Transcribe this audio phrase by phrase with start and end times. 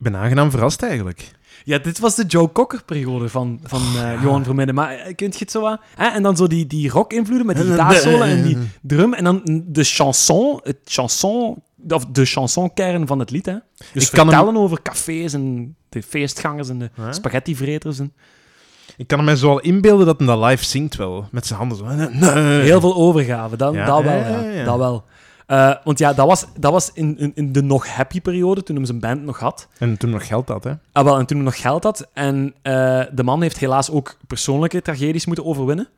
[0.00, 1.30] ben aangenaam verrast eigenlijk.
[1.64, 4.74] Ja, dit was de Joe Cocker-periode van, van eh, Johan Vermidden.
[4.74, 5.78] Maar eh, kunt je het zo aan?
[5.96, 9.14] En dan zo die, die rock-invloeden met die gitaarsolo en die drum.
[9.14, 13.46] En dan de chanson, het chanson, of de chansonkern van het lied.
[13.46, 13.54] Hè?
[13.92, 17.98] Dus Ik kan hem- vertellen over cafés en de feestgangers en de spaghettivreters.
[17.98, 18.12] En
[18.96, 21.28] Ik kan me zo al inbeelden dat hij dat live zingt wel.
[21.30, 21.84] Met zijn handen zo.
[22.60, 24.14] Heel veel overgave, dat, Ja, dat wel.
[24.52, 24.64] ja.
[24.64, 25.04] Dat wel.
[25.50, 28.84] Eh, want ja, dat was, dat was in, in, in de nog happy-periode, toen hij
[28.86, 29.68] zijn band nog had.
[29.78, 30.72] En toen nog geld had, hè.
[30.92, 32.08] Ah, wel, en toen hij nog geld had.
[32.12, 35.88] En eh, de man heeft helaas ook persoonlijke tragedies moeten overwinnen.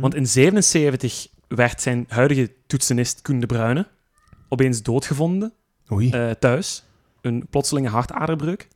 [0.00, 3.86] Want in 77 werd zijn huidige toetsenist Koen de Bruyne
[4.48, 5.52] opeens doodgevonden
[5.92, 6.10] Oei.
[6.10, 6.84] eh, thuis.
[7.20, 8.68] Een plotselinge hartaderbreuk.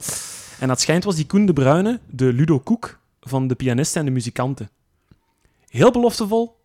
[0.59, 4.07] En dat schijnt was die Koen de Bruyne de Ludo Koek van de pianisten en
[4.07, 4.71] de muzikanten.
[5.69, 6.57] Heel beloftevol.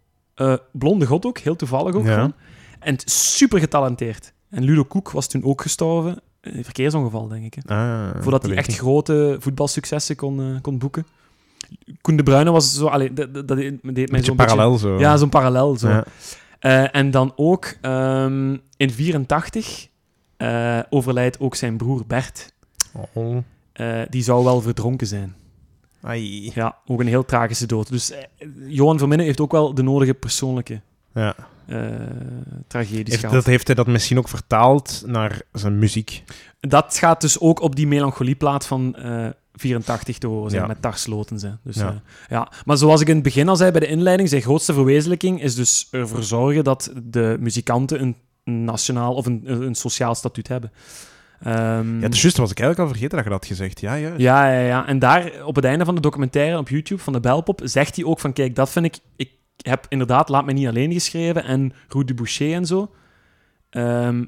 [0.72, 2.05] blonde god ook, heel toevallig ook.
[2.05, 2.13] Ja.
[2.13, 2.34] gewoon.
[2.80, 4.34] En super getalenteerd.
[4.49, 6.22] En Ludo Koek was toen ook gestorven.
[6.41, 7.55] in Een verkeersongeval, denk ik.
[7.66, 7.76] hè.
[7.76, 11.05] Ah, Voordat dat hij echt grote voetbalsuccessen kon, eh, kon boeken.
[12.02, 12.85] Koen de Bruyne was zo...
[12.87, 14.99] Allee, dat, dat deed mij Beetje zo'n parallel zo.
[14.99, 15.76] Ja, zo'n parallel.
[15.77, 15.90] Zo.
[15.90, 16.05] Ja.
[16.60, 19.87] Eh, en dan ook ehm, in 84
[20.37, 22.54] eh, overlijdt ook zijn broer Bert.
[23.13, 23.37] Oh.
[23.74, 25.35] Eh, die zou wel verdronken zijn.
[26.02, 26.52] Ai.
[26.55, 27.90] Ja, ook een heel tragische dood.
[27.90, 28.20] Dus eh,
[28.68, 30.82] Johan Verminnen heeft ook wel de nodige persoonlijke
[31.18, 31.35] Ja.
[31.68, 31.79] eh,
[32.68, 36.24] tragedies Heeft, dat heeft hij dat misschien ook vertaald naar zijn muziek.
[36.59, 40.68] Dat gaat dus ook op die melancholieplaat van eh 84 te horen zijn, Ja.
[40.68, 41.40] met Tarsloten.
[41.40, 41.59] Zijn.
[41.63, 41.84] Dus, Ja.
[41.85, 42.01] ja.
[42.29, 42.51] ja.
[42.65, 45.55] Maar zoals ik in het begin al zei bij de inleiding, zijn grootste verwezenlijking is
[45.55, 48.15] dus ervoor zorgen dat de muzikanten een
[48.65, 50.71] nationaal of een, een sociaal statuut hebben.
[51.43, 53.79] Ehm, Ja, het is juist, was ik eigenlijk al vergeten dat je dat had gezegd.
[53.79, 54.13] Ja, ja.
[54.18, 54.87] ja, ja, ja.
[54.87, 58.05] En daar, op het einde van de documentaire op YouTube van de Belpop, zegt hij
[58.05, 58.98] ook van, kijk, dat vind ik...
[59.15, 62.96] Ik heb inderdaad Laat mij niet alleen geschreven en Rue de Boucher en zo.
[63.70, 64.25] Ehm,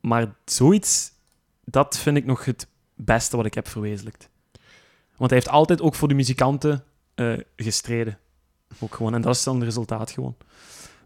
[0.00, 1.12] maar zoiets,
[1.64, 4.28] dat vind ik nog het beste wat ik heb verwezenlijkt.
[5.16, 8.18] Want hij heeft altijd ook voor de muzikanten eh, gestreden.
[8.78, 9.14] Ook gewoon.
[9.14, 10.36] En dat is dan het resultaat gewoon.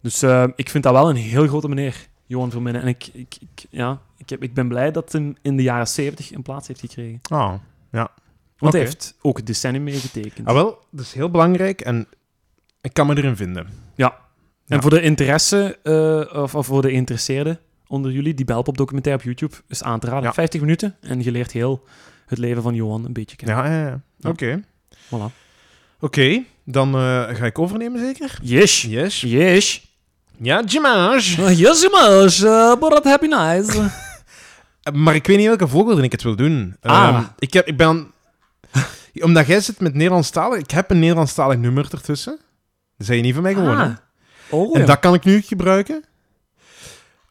[0.00, 2.82] Dus eh, ik vind dat wel een heel grote meneer, Johan Verminnen.
[2.82, 5.88] En ik, ik, ik, ja, ik, heb, ik ben blij dat hij in de jaren
[5.88, 7.20] 70 een plaats heeft gekregen.
[7.30, 7.54] Oh.
[8.58, 10.46] Want hij heeft ook decennium meegetekend.
[10.46, 12.08] Ah, wel, dat is heel belangrijk en
[12.80, 13.66] ik kan me erin vinden.
[13.94, 14.10] Ja.
[14.68, 14.80] En Ja.
[14.80, 19.26] voor de interesse, eh, of, of voor de geïnteresseerden onder jullie, die Belpop documentaire op
[19.28, 20.22] YouTube is aan te raden.
[20.22, 20.32] Ja.
[20.32, 21.84] 50 minuten en je leert heel
[22.26, 23.56] het leven van Johan een beetje kennen.
[23.56, 24.00] Ja, ja.
[24.30, 24.60] Oké.
[24.94, 25.32] Voilà.
[26.00, 28.38] Oké, dan eh, ga ik overnemen zeker?
[28.42, 28.82] Yes.
[28.82, 29.20] Yes.
[29.20, 29.86] Yes.
[30.40, 31.56] Ja, Jimage.
[31.56, 32.40] Yes, mas.
[32.78, 33.90] but that happy nice.
[34.92, 36.76] Maar ik weet niet welke volgorde ik het wil doen.
[36.80, 37.08] Ah.
[37.08, 38.10] Ehm, ik, heb, ik ben...
[39.20, 42.38] Omdat jij zit met Nederlandstalig, ik heb een Nederlandstalig nummer ertussen.
[42.98, 43.84] Zei je niet van mij gewoon, hè?
[43.84, 43.96] Ah.
[44.50, 44.86] Oh, En ja.
[44.86, 46.04] dat kan ik nu gebruiken.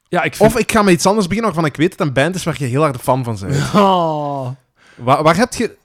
[0.09, 0.50] ja, ik vind...
[0.53, 2.44] Of ik ga met iets anders beginnen waarvan ik weet dat het een band is
[2.44, 3.55] waar je heel hard fan van bent.
[3.73, 4.50] Oh.
[4.95, 5.78] Waar, waar heb je...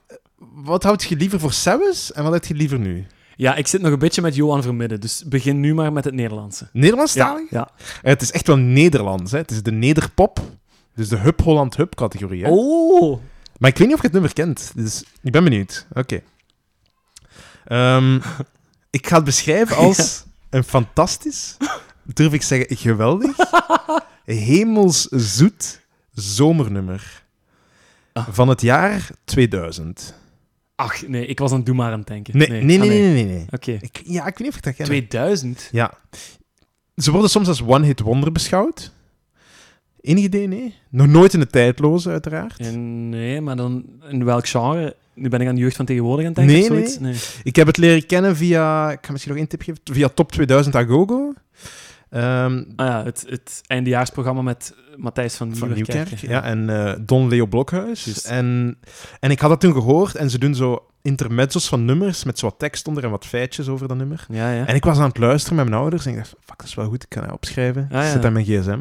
[0.54, 3.06] Wat houd je liever voor Sebes en wat heb je liever nu?
[3.36, 6.14] Ja, ik zit nog een beetje met Johan Vermidden, dus begin nu maar met het
[6.14, 6.68] Nederlandse.
[6.72, 7.50] Nederlandstalig?
[7.50, 7.68] Ja.
[7.78, 9.32] Eh, Het is echt wel Nederlands.
[9.32, 9.38] Hè?
[9.38, 10.40] Het is de Nederpop.
[10.94, 12.44] Dus de Hub Holland Hub categorie.
[12.44, 12.50] Hè?
[12.50, 13.20] Oh.
[13.58, 14.72] Maar ik weet niet of je het nummer kent.
[14.74, 15.86] Dus ik ben benieuwd.
[15.92, 16.20] Oké.
[17.64, 18.20] Ehm,
[18.92, 21.56] ik ga het beschrijven als een fantastisch,
[22.04, 23.36] durf ik zeggen, geweldig,
[24.24, 25.80] hemelszoet
[26.12, 27.20] zomernummer
[28.14, 28.28] Ah.
[28.30, 30.14] van het jaar 2000.
[30.74, 32.36] Ach, nee, ik was aan Doe maar aan het denken.
[32.38, 33.12] Nee, nee, nee, Ah, nee.
[33.12, 33.46] nee, nee.
[33.50, 33.72] Oké.
[33.80, 34.84] Ik, ja, ik weet niet of ik dat ken.
[34.84, 35.68] 2000?
[35.72, 35.92] Ja.
[36.96, 38.92] Ze worden soms als one-hit wonder beschouwd.
[40.00, 40.46] Enig idee?
[40.48, 40.74] Nee.
[40.88, 42.58] Nog nooit in de tijdloze, uiteraard.
[42.58, 44.96] Eh, Nee, maar dan in welk genre?
[45.14, 46.54] Nu ben ik aan de jeugd van tegenwoordig aan het denken.
[46.54, 46.98] Nee, of zoiets?
[46.98, 47.42] nee.
[47.42, 48.90] Ik heb het leren kennen via...
[48.90, 49.80] Ik ga misschien nog één tip geven.
[49.84, 51.32] Via Top 2000 Agogo.
[52.10, 56.10] Ehm Ah ja, het, het eindejaarsprogramma met Matthijs van, van Nieuwkerk.
[56.10, 56.30] Nieuwkerk.
[56.30, 58.24] Ja, en eh, Don Leo Blokhuis.
[58.24, 58.78] En,
[59.20, 60.14] en ik had dat toen gehoord.
[60.14, 63.68] En ze doen zo intermezzos van nummers met zo wat tekst onder en wat feitjes
[63.68, 64.26] over dat nummer.
[64.28, 64.66] Ja, ja.
[64.66, 66.04] En ik was aan het luisteren met mijn ouders.
[66.04, 67.02] En ik dacht, fuck, dat is wel goed.
[67.02, 67.88] Ik kan dat opschrijven.
[67.92, 68.04] Ah.
[68.04, 68.80] Ik zet aan mijn gsm.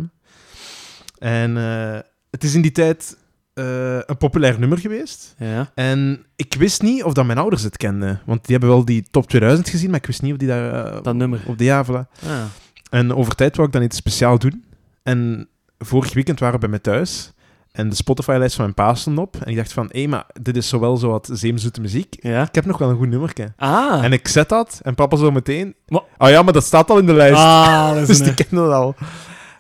[1.18, 2.00] En eh,
[2.30, 3.18] het is in die tijd
[3.54, 5.36] eh, een populair nummer geweest.
[5.38, 5.72] ja.
[5.76, 8.22] En ik wist niet of dat mijn ouders het kenden.
[8.26, 10.86] Want die hebben wel die top 2000 gezien, maar ik wist niet of die daar...
[10.96, 11.42] eh, Dat nummer.
[11.48, 12.24] Op de ja, voilà.
[12.28, 12.44] Ah.
[12.90, 14.64] En over tijd wou ik dan iets speciaal doen.
[15.04, 15.48] En
[15.80, 17.32] vorig weekend waren we bij mij thuis.
[17.72, 19.36] En de Spotify-lijst van mijn pa stond op.
[19.36, 22.16] En ik dacht van, hé, maar dit is zowel zo wat zeemzoete muziek.
[22.20, 22.42] Ja.
[22.48, 23.34] Ik heb nog wel een goed nummer.
[23.58, 24.04] Ah.
[24.04, 24.80] En ik zet dat.
[24.84, 25.76] En papa zo meteen...
[25.86, 26.06] Wat?
[26.18, 27.36] Oh ja, maar dat staat al in de lijst.
[27.36, 28.96] ah, dat is dus die kennen dat al.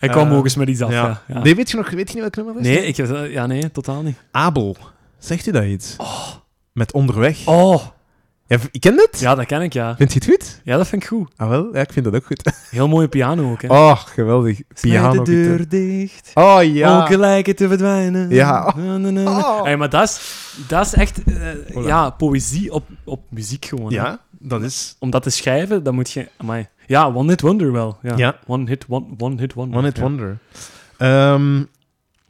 [0.01, 1.21] Hij kwam Eh, ook eens met iets af, ja.
[1.27, 1.41] ja.
[1.43, 2.69] Nee, weet je nog weet je niet welk nummer dat is?
[2.69, 4.17] Nee, ik, ja, nee, totaal niet.
[4.31, 4.77] Abel.
[5.19, 5.95] Zegt u dat iets?
[6.71, 7.47] Met Onderweg.
[7.47, 7.81] Oh.
[8.47, 9.19] Ja, kent het?
[9.19, 9.95] Ja, dat ken ik, ja.
[9.95, 10.61] Vind je het goed?
[10.63, 11.31] Ja, dat vind ik goed.
[11.35, 11.69] Ah, wel?
[11.73, 12.53] Ja, ik vind dat ook goed.
[12.69, 13.67] Heel mooie piano ook, hè.
[13.67, 14.59] Oh, geweldig.
[14.81, 15.23] Piano.
[15.23, 16.31] de deur dicht.
[16.33, 17.01] Oh, ja.
[17.01, 18.29] Ook lijken te verdwijnen.
[18.29, 18.73] Ja.
[18.77, 19.37] Na, na, na, na.
[19.39, 19.63] Oh.
[19.63, 20.19] Hey, maar dat is,
[20.67, 21.35] dat is echt eh,
[21.73, 21.85] Voilà.
[21.85, 23.89] ja, poëzie op, op muziek gewoon.
[23.93, 23.95] hè.
[23.95, 24.95] Ja, dat is...
[24.99, 26.27] Om dat te schrijven, dan moet je...
[26.37, 26.67] Amai.
[26.91, 27.97] Ja, One Hit Wonder wel.
[28.01, 28.17] Ja.
[28.17, 28.39] Ja.
[28.47, 29.77] One Hit, one, one hit Wonder.
[29.77, 30.01] One Hit ja.
[30.01, 30.37] Wonder.
[30.97, 31.63] Ehm,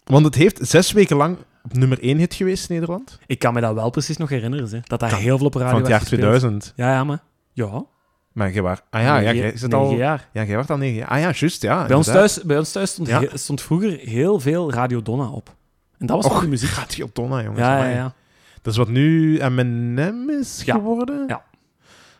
[0.03, 3.19] want het heeft zes weken lang op nummer 1 hit geweest in Nederland.
[3.25, 4.79] Ik kan me dat wel precies nog herinneren, hè.
[4.83, 6.41] dat daar heel veel op radio Van het jaar werd gespeeld.
[6.41, 6.73] 2000.
[6.75, 7.19] Ja, ja, maar...
[7.53, 7.85] Ja.
[8.31, 8.81] Maar jij was...
[8.89, 9.95] Ah ja, ja jij is het negen al...
[9.95, 10.29] jaar.
[10.33, 11.07] Ja, jij was al negen jaar.
[11.07, 11.85] Ah ja, juist, ja.
[11.85, 13.23] Bij ons, thuis, bij ons thuis stond, Ja.
[13.33, 15.55] stond vroeger heel veel Radio Donna op.
[15.97, 17.03] En dat was Och, ook de muziek.
[17.03, 17.59] Op Donna, jongens.
[17.59, 18.13] Ja, ja, ja.
[18.61, 21.23] Dat is wat nu M&M is geworden?
[21.27, 21.43] Ja.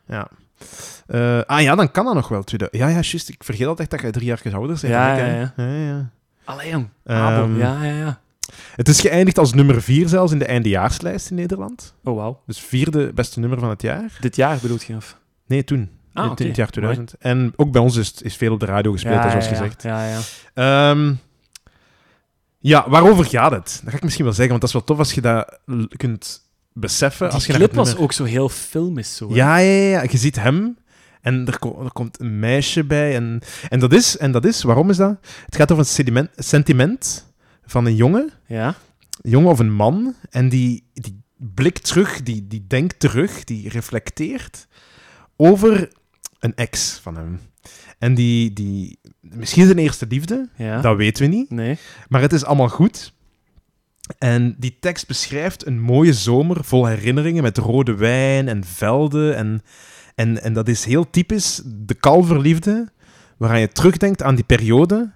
[0.05, 0.27] Ja.
[1.11, 2.43] Eh, ah ja, dan kan dat nog wel.
[2.43, 3.29] tweede- Ja, ja, juist.
[3.29, 4.81] Ik vergeet altijd dat jij drie jaar ouder bent.
[4.81, 5.53] Ja, ja, ja.
[5.55, 6.09] ja, ja.
[6.43, 6.87] Allee, jong.
[7.03, 7.57] Ehm.
[7.57, 8.19] Ja, ja, ja.
[8.75, 11.93] Het is geëindigd als nummer vier zelfs in de eindejaarslijst in Nederland.
[12.03, 12.41] Oh, wauw.
[12.45, 14.17] Dus vierde beste nummer van het jaar.
[14.19, 14.95] Dit jaar bedoelt je?
[14.95, 15.17] Of?
[15.45, 15.89] Nee, toen.
[16.13, 17.13] Ah, in, het jaar 2000.
[17.19, 19.83] En ook bij ons is, is veel op de radio gespeeld, ja, zoals ja, gezegd.
[19.83, 20.19] Ja, ja.
[20.53, 21.13] Ehm,
[22.59, 23.79] ja, waarover gaat het?
[23.83, 25.59] Dat ga ik misschien wel zeggen, want dat is wel tof als je dat
[25.97, 26.41] kunt
[26.73, 27.25] beseffen.
[27.25, 29.15] Die als je clip was nummer- ook zo heel filmisch.
[29.15, 29.35] Zo, hè.
[29.35, 30.01] Ja, ja, ja.
[30.09, 30.77] Je ziet hem
[31.21, 33.15] en er, ko- er komt een meisje bij.
[33.15, 35.17] En, en, dat is, en dat is, waarom is dat?
[35.45, 37.33] Het gaat over een sentiment
[37.65, 38.67] van een jongen, Ja?
[39.21, 40.15] een jongen of een man.
[40.29, 44.67] En die, die blikt terug, die, die denkt terug, die reflecteert
[45.35, 45.89] over
[46.39, 47.39] een ex van hem.
[47.99, 50.81] En die, die misschien zijn eerste liefde, Ja?
[50.81, 51.49] dat weten we niet.
[51.49, 51.77] Nee.
[52.09, 53.13] Maar het is allemaal goed.
[54.17, 59.35] En die tekst beschrijft een mooie zomer vol herinneringen met rode wijn en velden.
[59.35, 59.61] En,
[60.15, 62.87] en, en dat is heel typisch de kalverliefde,
[63.37, 65.11] waaraan je terugdenkt aan die periode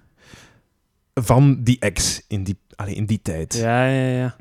[1.14, 3.54] van die ex in die, allee, in die tijd.
[3.54, 4.36] Ja, ja, ja.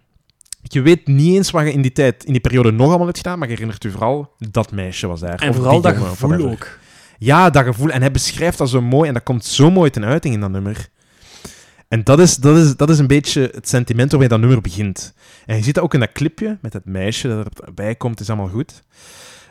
[0.61, 3.17] Je weet niet eens wat je in die tijd, in die periode nog allemaal hebt
[3.17, 5.41] gedaan, maar je herinnert je vooral dat meisje was daar.
[5.41, 6.77] En Of vooral dat jongen, gevoel ook.
[7.17, 7.89] Ja, dat gevoel.
[7.89, 10.49] En hij beschrijft dat zo mooi en dat komt zo mooi ten uiting in dat
[10.51, 10.89] nummer.
[11.87, 15.13] En dat is, dat is, dat is een beetje het sentiment waarmee dat nummer begint.
[15.45, 18.29] En je ziet dat ook in dat clipje met het meisje dat erbij komt, is
[18.29, 18.83] allemaal goed.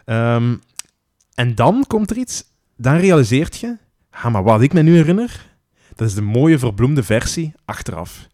[0.04, 0.54] Ehm,
[1.34, 2.44] en dan komt er iets,
[2.76, 3.76] dan realiseert je,
[4.10, 5.52] ah, maar wat ik me nu herinner,
[5.94, 8.26] dat is de mooie verbloemde versie achteraf.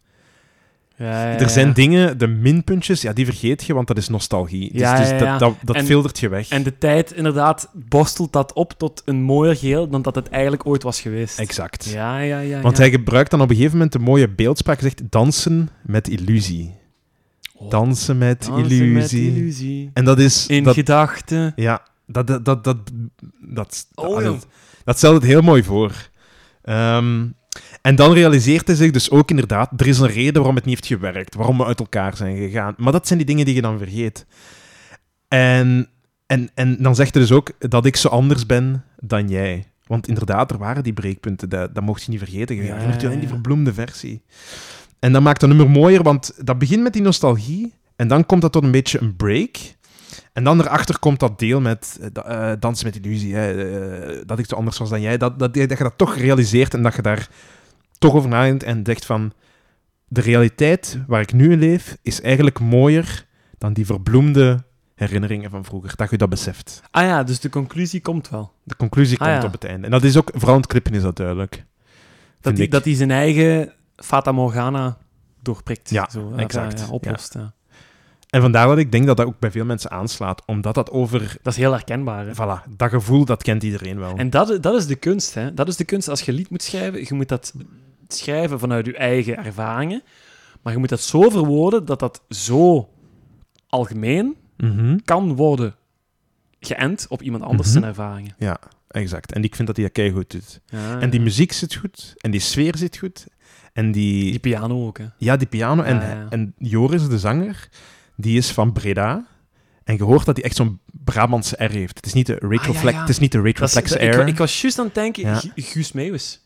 [0.95, 4.69] Ja, ja, Er zijn dingen, de minpuntjes, ja, die vergeet je, want dat is nostalgie.
[4.73, 5.37] Ja, dus dus ja, ja.
[5.37, 6.49] dat, dat, dat En- filtert je weg.
[6.49, 10.65] En de tijd, inderdaad, borstelt dat op tot een mooier geheel dan dat het eigenlijk
[10.65, 11.39] ooit was geweest.
[11.39, 11.85] Exact.
[11.89, 12.61] Ja, ja, ja.
[12.61, 14.79] Want hij gebruikt dan op een gegeven moment de mooie beeldspraak.
[14.79, 16.79] Hij zegt dansen met illusie.
[17.55, 18.91] Oh, Dansen met dansen illusie.
[18.91, 19.89] met illusie.
[19.93, 20.47] En dat is...
[20.47, 21.53] In dat, gedachten.
[21.55, 21.81] ja,
[22.11, 22.77] dat, dat, dat, dat,
[23.39, 24.39] dat, Oh,
[24.83, 26.09] dat, stelt het heel mooi voor.
[26.61, 27.27] Ehm,
[27.81, 30.75] en dan realiseert hij zich dus ook inderdaad, er is een reden waarom het niet
[30.75, 32.73] heeft gewerkt, waarom we uit elkaar zijn gegaan.
[32.77, 34.25] Maar dat zijn die dingen die je dan vergeet.
[35.27, 35.89] En,
[36.25, 39.65] en, en dan zegt hij dus ook dat ik zo anders ben dan jij.
[39.85, 42.55] Want inderdaad, er waren die breekpunten, dat, dat mocht je niet vergeten.
[42.55, 44.23] Je herinnert je in die verbloemde versie.
[44.99, 48.41] En dat maakt dat nummer mooier, want dat begint met die nostalgie en dan komt
[48.41, 49.57] dat tot een beetje een break.
[50.33, 54.39] En dan erachter komt dat deel met eh, eh, dansen met illusie, hè, eh, dat
[54.39, 56.95] ik zo anders was dan jij, dat, dat, dat je dat toch realiseert en dat
[56.95, 57.29] je daar
[57.97, 59.33] toch over nadenkt en denkt van,
[60.07, 63.25] de realiteit waar ik nu in leef is eigenlijk mooier
[63.57, 64.63] dan die verbloemde
[64.95, 66.81] herinneringen van vroeger, dat je dat beseft.
[66.91, 68.51] Ah ja, dus de conclusie komt wel.
[68.63, 69.47] De conclusie Ah, komt ja.
[69.47, 69.85] op het einde.
[69.85, 71.65] En dat is ook, vooral in het clippen is dat duidelijk.
[72.41, 74.97] Dat hij, dat hij zijn eigen Fata Morgana
[75.41, 75.89] doorprikt.
[75.89, 76.79] Ja, zo, exact.
[76.79, 77.33] Ja, oplost.
[77.33, 77.53] Ja.
[78.31, 81.37] En vandaar dat ik denk dat dat ook bij veel mensen aanslaat, omdat dat over,
[81.41, 82.25] Dat is heel herkenbaar.
[82.25, 82.33] Hè?
[82.33, 84.15] voilà, dat gevoel, dat kent iedereen wel.
[84.15, 85.33] En dat, dat is de kunst.
[85.33, 85.53] Hè?
[85.53, 86.99] Dat is de kunst als je lied moet schrijven.
[86.99, 87.53] Je moet dat
[88.07, 90.03] schrijven vanuit je eigen ervaringen.
[90.61, 92.89] Maar je moet dat zo verwoorden dat dat zo
[93.67, 94.97] algemeen Mhm.
[95.05, 95.75] kan worden
[96.59, 97.71] geënt op iemand anders Mhm.
[97.77, 98.35] zijn ervaringen.
[98.37, 99.31] Ja, exact.
[99.33, 100.61] En ik vind dat hij dat keigoed doet.
[100.65, 103.27] Ja, En die muziek zit goed, en die sfeer zit goed.
[103.73, 104.97] En die, die piano ook.
[104.97, 105.05] Hè?
[105.17, 105.81] ja, die piano.
[105.83, 106.25] En, ja.
[106.29, 107.69] en Joris, de zanger,
[108.21, 109.25] die is van Breda.
[109.83, 111.95] En je hoort dat hij echt zo'n Brabantse R heeft.
[111.97, 113.01] Het is niet de retroflex, Ah.
[113.01, 113.41] Het is niet de
[113.95, 114.19] is- R.
[114.21, 115.23] ik, ik was juist aan het denken,
[115.55, 116.45] Guus Meeuwis.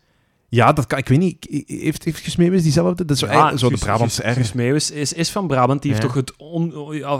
[0.50, 1.63] Ja, dat kan, ik weet niet.
[1.67, 3.05] Heeft, heeft Guus Meeuwis diezelfde?
[3.05, 3.27] Dat is zo,
[3.58, 4.36] zo de Guus- Brabantse Guus- R.
[4.36, 5.82] Guus Meeuwis is, is van Brabant.
[5.82, 6.74] Die heeft toch het, on,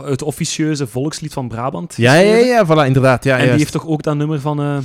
[0.04, 3.24] het officieuze volkslied van Brabant Ja, ja, ja, voilà, inderdaad.
[3.24, 4.60] Ja, en die heeft toch ook dat nummer van...
[4.60, 4.78] eh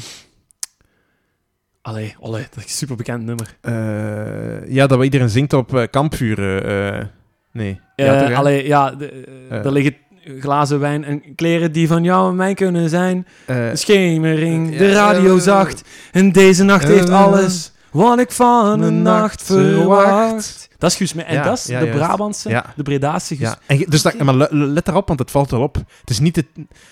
[1.81, 3.57] Allee, allee, dat is een superbekend nummer.
[3.61, 7.11] Eh, ja, dat we iedereen zingt op eh, kampvuren.
[7.51, 7.79] Nee.
[7.95, 8.35] Ja, Eh, hè?
[8.35, 9.09] allee, ja, de,
[9.49, 9.65] eh, Eh.
[9.65, 9.95] er liggen
[10.39, 13.27] glazen wijn en kleren die van jou en mij kunnen zijn.
[13.47, 15.83] De schemering, ja, de radio zacht.
[16.11, 20.69] En deze nacht heeft alles Wat ik van een nacht verwacht.
[20.77, 21.15] Dat is Guus.
[21.15, 21.87] En Ja, dat is ja, de.
[21.87, 22.65] Brabantse, Ja.
[22.75, 25.61] de Bredaanse Guus Ja, en, dus dat, maar le- let erop, want het valt wel
[25.61, 25.75] op.
[25.75, 26.45] Het is, niet het,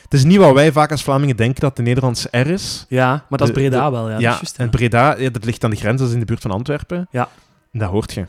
[0.04, 2.86] het is niet wat wij vaak als Vlamingen denken dat de Nederlandse R is.
[2.90, 4.14] Ja, maar dat is Breda de- wel, ja.
[4.14, 4.64] dat Ja, is juist, ja.
[4.64, 7.08] en Breda, ja, dat ligt aan de grens, dat is in de buurt van Antwerpen.
[7.12, 7.30] Ja.
[7.72, 8.26] Dat hoort je.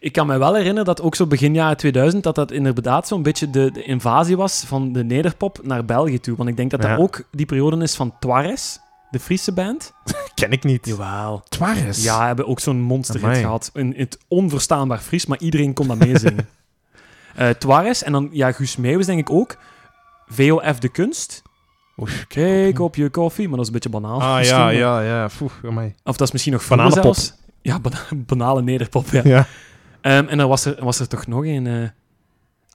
[0.00, 3.22] Ik kan me wel herinneren dat ook zo begin jaren 2000 dat dat inderdaad zo'n
[3.22, 6.36] beetje de, de invasie was van de nederpop naar België toe.
[6.36, 6.88] Want ik denk dat Ja.
[6.88, 8.78] dat ook die periode is van Tuares,
[9.10, 9.92] de Friese band.
[10.34, 10.86] Ken ik niet.
[10.86, 11.42] Jawel.
[11.48, 12.02] Twares.
[12.02, 13.40] Ja, hebben ook zo'n monsterhit Amai.
[13.42, 13.70] gehad.
[13.74, 16.48] In, in het onverstaanbaar Fries, maar iedereen kon dat meezingen.
[17.34, 19.56] Eh Tuares en dan, ja, Guus Meeuwis denk ik ook.
[20.26, 21.42] VOF de Kunst.
[21.96, 24.20] Oef, Kijk op je koffie, maar dat is een beetje banaal.
[24.22, 25.28] Ah misschien, ja, ja, ja.
[25.64, 25.94] Amai.
[26.04, 27.14] Of dat is misschien nog vroeger Bananenpop.
[27.14, 27.40] zelfs.
[27.62, 29.20] Ja, bana- banale nederpop, ja.
[29.24, 29.46] Ja.
[30.00, 31.66] Ehm, en dan was er, was er toch nog een...
[31.66, 31.82] eh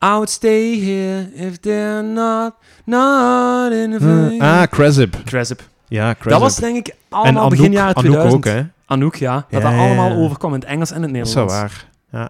[0.03, 2.53] I would stay here if they're not,
[2.86, 4.36] not in the...
[4.39, 5.17] ah, Cresip.
[5.25, 5.67] Cresip.
[5.88, 6.29] Ja, Cresip.
[6.32, 8.34] Dat was denk ik allemaal Anouk, begin jaren Anouk 2000.
[8.46, 8.63] ook, hè.
[8.86, 9.34] Anouk, ja.
[9.36, 11.53] Dat Ja, dat ja, allemaal overkwam in het Engels en het Dat is Nederlands.
[11.53, 11.88] zo waar.
[12.12, 12.29] Ja.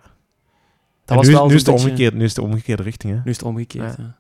[1.06, 3.20] Dat was nu, wel nu, is beetje- nu is de omgekeerde richting, hè.
[3.24, 4.16] Nu is het omgekeerd, ja.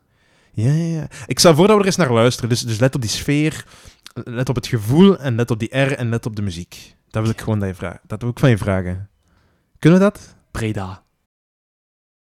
[0.51, 1.07] Ja, ja, ja.
[1.25, 2.49] Ik stel voor dat we er eens naar luisteren.
[2.49, 3.65] Dus, dus let op die sfeer,
[4.13, 6.95] let op het gevoel en let op die R en let op de muziek.
[7.09, 7.99] Dat wil ik gewoon dat je.
[8.03, 9.09] Dat wil ik van je vragen.
[9.79, 10.35] Kunnen we dat?
[10.51, 11.03] Breda.